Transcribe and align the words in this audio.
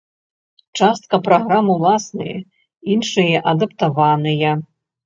Частка 0.79 1.19
праграм 1.27 1.65
уласныя, 1.75 2.37
іншыя 2.95 3.37
адаптаваныя. 3.55 4.51